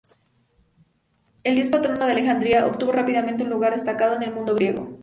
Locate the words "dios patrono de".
1.53-2.11